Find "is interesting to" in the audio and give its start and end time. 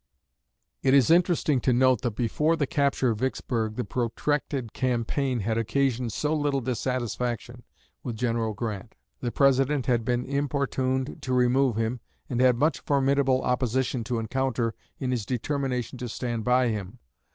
0.95-1.71